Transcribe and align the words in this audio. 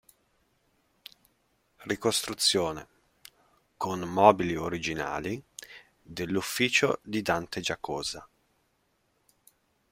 Ricostruzione, 1.83 2.87
con 3.77 3.99
mobili 3.99 4.55
originali, 4.55 5.39
dell'ufficio 6.01 6.97
di 7.03 7.21
Dante 7.21 7.61
Giacosa. 7.61 8.27